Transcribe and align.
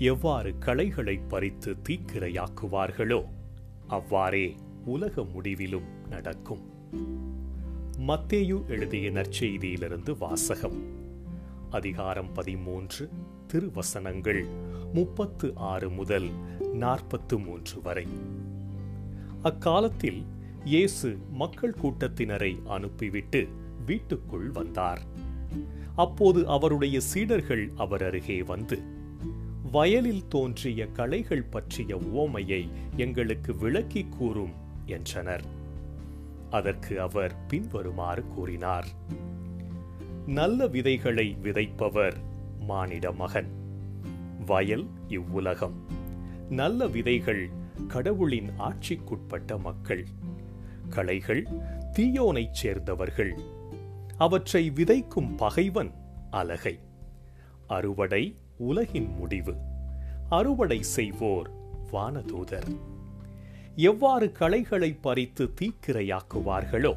எவ்வாறு 0.00 0.58
களைகளை 0.58 1.18
பறித்து 1.18 1.76
தீக்கிரையாக்குவார்களோ 1.88 3.24
அவ்வாறே 3.86 4.56
உலக 4.84 5.24
முடிவிலும் 5.24 6.06
நடக்கும். 6.08 6.60
மத்தேயு 7.98 8.66
எழுதிய 8.66 9.10
நற்செய்தியிலிருந்து 9.10 10.18
வாசகம். 10.18 10.82
அதிகாரம் 11.70 12.32
பதிமூன்று 12.32 13.08
திருவசனங்கள் 13.46 14.46
முப்பத்து 14.92 15.52
ஆறு 15.54 15.90
முதல் 15.90 16.28
நாற்பத்து 16.72 17.38
மூன்று 17.38 17.82
வரை. 17.82 18.06
அக்காலத்தில் 19.42 20.24
இயேசு 20.64 21.18
மக்கள் 21.30 21.76
கூட்டத்தினரை 21.82 22.66
அனுப்பிவிட்டு 22.66 23.48
வீட்டுக்குள் 23.86 24.50
வந்தார். 24.50 25.02
அப்போது 25.96 26.48
அவருடைய 26.48 27.00
சீடர்கள் 27.00 27.72
அவர் 27.76 28.04
அருகே 28.04 28.42
வந்து 28.42 28.96
வயலில் 29.70 30.28
தோன்றிய 30.28 30.86
களைகள் 30.86 31.42
பற்றிய 31.42 31.96
உவமையை 31.96 32.68
எங்களுக்கு 32.96 33.56
விளக்கி 33.56 34.06
கூறும் 34.18 34.52
என்றனர். 34.86 35.44
அதற்கு 36.50 37.00
அவர் 37.00 37.46
பின்வருமாறு 37.46 38.24
கூறினார். 38.26 38.86
நல்ல 40.26 40.66
விதைகளை 40.66 41.36
விதைப்பவர் 41.42 42.16
மானிட 42.60 43.12
மகன். 43.12 43.48
வயல் 44.46 44.86
இவ்வுலகம். 45.08 45.84
நல்ல 46.50 46.86
விதைகள் 46.86 47.50
கடவுளின் 47.88 48.50
ஆட்சிக்குட்பட்ட 48.58 49.60
மக்கள். 49.60 50.06
களைகள் 50.88 51.46
தீயோனைச் 51.92 52.50
சேர்ந்தவர்கள். 52.50 53.38
அவற்றை 54.18 54.70
விதைக்கும் 54.70 55.36
பகைவன் 55.36 55.92
அலகை 56.30 56.78
அறுவடை 57.66 58.36
உலகின் 58.58 59.14
முடிவு. 59.16 59.54
அறுவடை 60.28 60.82
செய்வோர் 60.82 61.50
வானதூதர். 61.92 62.76
எவ்வாறு 63.76 64.32
களைகளை 64.32 64.98
பறித்து 65.00 65.52
தீக்கிரையாக்குவார்களோ 65.60 66.96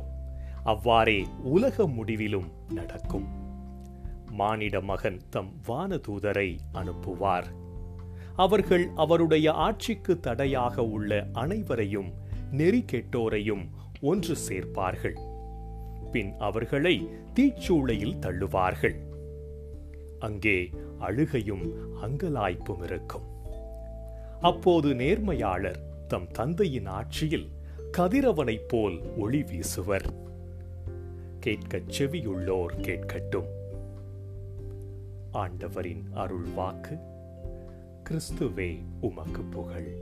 அவ்வாறே 0.64 1.26
உலக 1.44 1.88
முடிவிலும் 1.88 2.52
நடக்கும். 2.70 3.28
மானிட 4.32 4.82
மகன் 4.82 5.20
தம் 5.30 5.54
வானதூதரை 5.68 6.58
அனுப்புவார். 6.74 7.46
அவர்கள் 8.36 8.90
அவருடைய 8.96 9.52
ஆட்சிக்கு 9.52 10.20
தடையாக 10.20 10.86
உள்ள 10.86 11.28
அனைவரையும் 11.34 12.14
நெறி 12.52 12.86
கெட்டோரையும் 12.92 13.70
ஒன்று 14.02 14.36
சேர்ப்பார்கள். 14.50 15.20
பின் 16.12 16.34
அவர்களை 16.40 17.10
தீச்சூளையில் 17.34 18.20
தள்ளுவார்கள். 18.20 18.96
அங்கே 20.22 20.70
அழுகையும் 21.00 21.74
அங்கலாய்ப்பும் 22.04 22.84
இருக்கும். 22.84 23.22
அப்போது 24.42 24.94
நேர்மையாளர் 24.94 25.80
தம் 26.08 26.28
தந்தையின் 26.32 26.86
ஆட்சியில் 26.86 27.50
கதிரவனைப் 27.98 28.68
போல் 28.68 29.18
ஒளி 29.18 29.42
வீசுவர். 29.42 30.14
கேட்கச் 31.40 32.02
செவியுள்ளோர் 32.02 32.82
கேட்கட்டும். 32.82 33.48
ஆண்டவரின் 35.32 36.04
அருள் 36.14 36.48
வாக்கு 36.56 36.98
கிறிஸ்துவே 38.10 38.84
உமக்கு 39.02 39.42
புகழ். 39.44 39.98